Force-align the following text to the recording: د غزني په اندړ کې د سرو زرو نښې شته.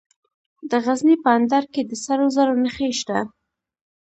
د 0.69 0.71
غزني 0.85 1.15
په 1.23 1.29
اندړ 1.37 1.63
کې 1.73 1.81
د 1.89 1.91
سرو 2.03 2.25
زرو 2.35 2.53
نښې 2.63 2.89
شته. 2.99 3.19